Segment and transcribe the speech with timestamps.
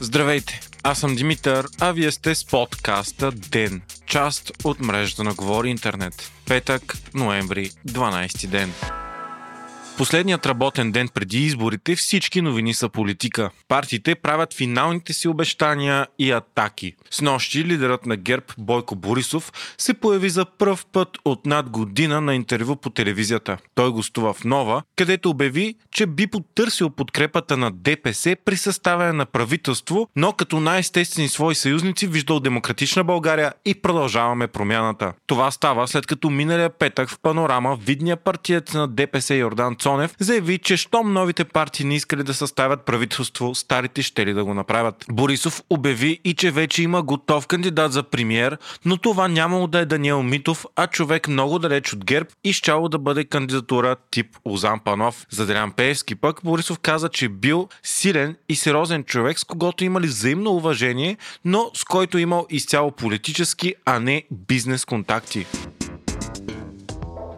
[0.00, 5.68] Здравейте, аз съм Димитър, а вие сте с подкаста ДЕН, част от мрежата на Говори
[5.68, 6.32] Интернет.
[6.46, 8.72] Петък, ноември, 12 ден.
[9.98, 13.50] Последният работен ден преди изборите всички новини са политика.
[13.68, 16.94] Партиите правят финалните си обещания и атаки.
[17.10, 22.20] С нощи лидерът на ГЕРБ Бойко Борисов се появи за пръв път от над година
[22.20, 23.58] на интервю по телевизията.
[23.74, 29.26] Той гостува в Нова, където обяви, че би потърсил подкрепата на ДПС при съставяне на
[29.26, 35.12] правителство, но като най-естествени свои съюзници виждал Демократична България и продължаваме промяната.
[35.26, 39.87] Това става след като миналия петък в панорама видният партиец на ДПС Йордан Цонев
[40.18, 44.54] заяви, че щом новите партии не искали да съставят правителство, старите ще ли да го
[44.54, 45.04] направят.
[45.10, 49.86] Борисов обяви и че вече има готов кандидат за премьер, но това нямало да е
[49.86, 54.80] Даниел Митов, а човек много далеч от ГЕРБ и щяло да бъде кандидатура тип Озан
[54.80, 55.26] Панов.
[55.30, 60.06] За Делян Пеевски пък Борисов каза, че бил силен и сериозен човек, с когото имали
[60.06, 65.46] взаимно уважение, но с който имал изцяло политически, а не бизнес контакти.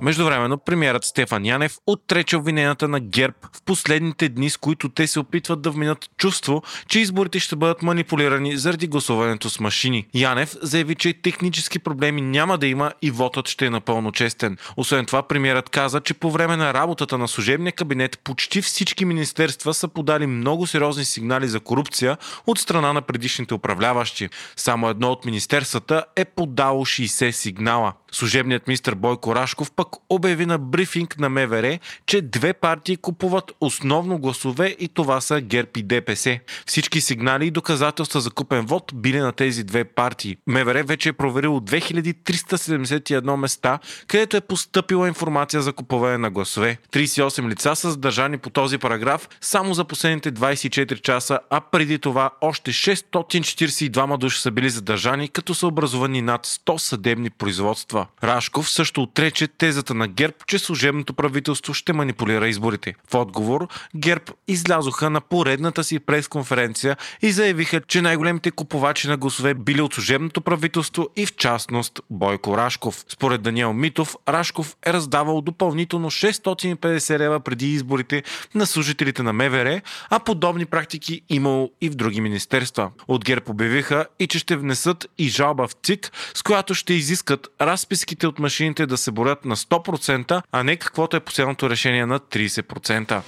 [0.00, 5.20] Междувременно премиерът Стефан Янев отрече обвиненията на ГЕРБ в последните дни, с които те се
[5.20, 10.06] опитват да вминат чувство, че изборите ще бъдат манипулирани заради гласуването с машини.
[10.14, 14.56] Янев заяви, че технически проблеми няма да има и вотът ще е напълно честен.
[14.76, 19.74] Освен това, премиерът каза, че по време на работата на служебния кабинет почти всички министерства
[19.74, 24.28] са подали много сериозни сигнали за корупция от страна на предишните управляващи.
[24.56, 27.92] Само едно от министерствата е подало 60 сигнала.
[28.12, 34.18] Служебният министр Бойко Рашков пък обяви на брифинг на МВР, че две партии купуват основно
[34.18, 36.40] гласове и това са ГЕРБ и ДПС.
[36.66, 40.36] Всички сигнали и доказателства за купен вод били на тези две партии.
[40.46, 46.78] МВР вече е проверило 2371 места, където е поступила информация за купуване на гласове.
[46.92, 52.30] 38 лица са задържани по този параграф само за последните 24 часа, а преди това
[52.40, 58.06] още 642 души са били задържани, като са образовани над 100 съдебни производства.
[58.24, 59.46] Рашков също отрече
[59.78, 62.94] тезата на ГЕРБ, че служебното правителство ще манипулира изборите.
[63.10, 69.54] В отговор ГЕРБ излязоха на поредната си пресконференция и заявиха, че най-големите купувачи на гласове
[69.54, 73.04] били от служебното правителство и в частност Бойко Рашков.
[73.08, 78.22] Според Даниел Митов, Рашков е раздавал допълнително 650 лева преди изборите
[78.54, 82.90] на служителите на МВР, а подобни практики имало и в други министерства.
[83.08, 87.48] От ГЕРБ обявиха и че ще внесат и жалба в ЦИК, с която ще изискат
[87.60, 89.67] разписките от машините да се борят на 100%,
[90.52, 93.22] а не каквото е последното решение на 30%.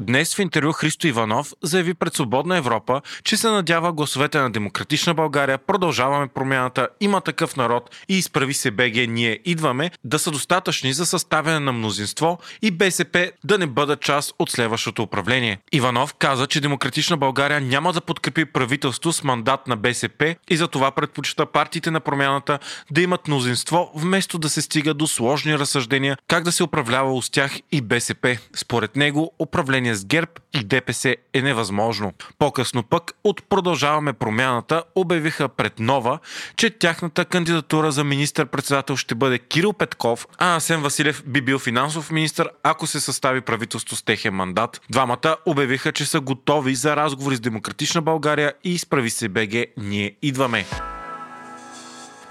[0.00, 5.14] Днес в интервю Христо Иванов заяви пред Свободна Европа, че се надява гласовете на Демократична
[5.14, 10.92] България, продължаваме промяната, има такъв народ и изправи се БГ, ние идваме, да са достатъчни
[10.92, 15.58] за съставяне на мнозинство и БСП да не бъдат част от следващото управление.
[15.72, 20.68] Иванов каза, че Демократична България няма да подкрепи правителство с мандат на БСП и за
[20.68, 22.58] това предпочита партиите на промяната
[22.90, 27.30] да имат мнозинство, вместо да се стига до сложни разсъждения как да се управлява с
[27.30, 28.38] тях и БСП.
[28.56, 32.12] Според него управление с ГЕРБ и ДПС е невъзможно.
[32.38, 36.18] По-късно пък от Продължаваме промяната обявиха пред Нова,
[36.56, 42.10] че тяхната кандидатура за министър-председател ще бъде Кирил Петков, а Асен Василев би бил финансов
[42.10, 44.80] министр, ако се състави правителство с техен мандат.
[44.90, 50.16] Двамата обявиха, че са готови за разговори с Демократична България и изправи се БГ Ние
[50.22, 50.64] идваме.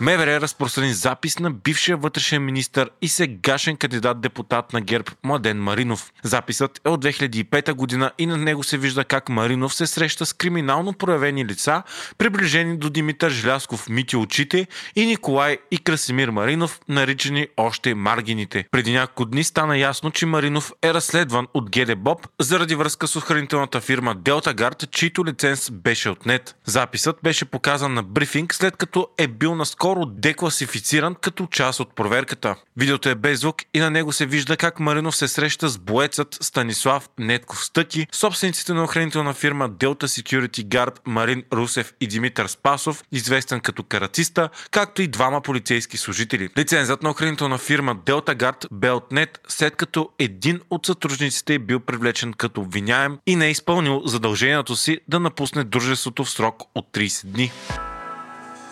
[0.00, 6.12] МВР разпространи запис на бившия вътрешен министр и сегашен кандидат депутат на ГЕРБ Младен Маринов.
[6.22, 10.32] Записът е от 2005 година и на него се вижда как Маринов се среща с
[10.32, 11.82] криминално проявени лица,
[12.18, 18.64] приближени до Димитър Желясков Мити очите и Николай и Красимир Маринов, наричани още Маргините.
[18.70, 23.16] Преди няколко дни стана ясно, че Маринов е разследван от ГД Боб заради връзка с
[23.16, 26.56] охранителната фирма Делта Гард, чийто лиценз беше отнет.
[26.64, 31.94] Записът беше показан на брифинг, след като е бил наскоро скоро декласифициран като част от
[31.94, 32.56] проверката.
[32.76, 36.38] Видеото е без звук и на него се вижда как Маринов се среща с боецът
[36.40, 43.04] Станислав Нетков Стъки, собствениците на охранителна фирма Delta Security Guard Марин Русев и Димитър Спасов,
[43.12, 46.48] известен като каратиста, както и двама полицейски служители.
[46.58, 52.32] Лицензът на охранителна фирма Delta Guard бе след като един от сътрудниците е бил привлечен
[52.32, 57.26] като обвиняем и не е изпълнил задължението си да напусне дружеството в срок от 30
[57.26, 57.52] дни.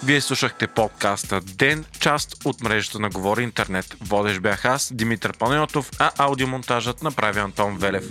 [0.05, 3.97] Вие слушахте подкаста Ден, част от мрежата на Говори Интернет.
[4.01, 8.05] Водещ бях аз, Димитър Панайотов, а аудиомонтажът направи Антон Велев.